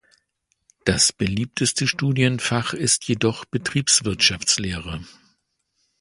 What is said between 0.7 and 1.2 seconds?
Das